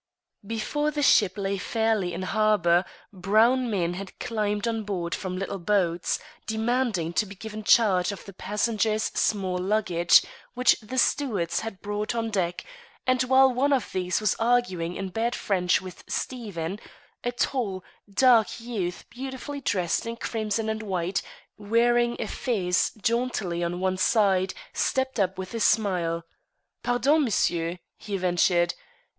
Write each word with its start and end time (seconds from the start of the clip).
Before 0.47 0.89
the 0.89 1.03
ship 1.03 1.37
lay 1.37 1.59
fairly 1.59 2.11
in 2.11 2.23
harbour, 2.23 2.85
brown 3.13 3.69
men 3.69 3.93
had 3.93 4.17
climbed 4.17 4.67
on 4.67 4.83
board 4.83 5.13
from 5.13 5.37
little 5.37 5.59
boats, 5.59 6.17
demanding 6.47 7.13
to 7.13 7.25
be 7.27 7.35
given 7.35 7.63
charge 7.63 8.11
of 8.11 8.25
the 8.25 8.33
passengers' 8.33 9.11
small 9.13 9.59
luggage, 9.59 10.23
which 10.55 10.75
the 10.81 10.97
stewards 10.97 11.59
had 11.59 11.83
brought 11.83 12.15
on 12.15 12.31
deck, 12.31 12.65
and 13.05 13.21
while 13.25 13.53
one 13.53 13.71
of 13.71 13.91
these 13.91 14.19
was 14.19 14.33
arguing 14.39 14.95
in 14.95 15.09
bad 15.09 15.35
French 15.35 15.81
with 15.83 16.03
Stephen, 16.07 16.79
a 17.23 17.31
tall, 17.31 17.83
dark 18.11 18.59
youth 18.59 19.05
beautifully 19.11 19.61
dressed 19.61 20.07
in 20.07 20.15
crimson 20.15 20.67
and 20.67 20.81
white, 20.81 21.21
wearing 21.57 22.19
a 22.19 22.25
fez 22.25 22.91
jauntily 23.03 23.63
on 23.63 23.79
one 23.79 23.97
side, 23.97 24.55
stepped 24.73 25.19
up 25.19 25.37
with 25.37 25.53
a 25.53 25.59
smile. 25.59 26.23
"Pardon, 26.81 27.23
monsieur," 27.23 27.77
he 27.99 28.17
ventured. 28.17 28.73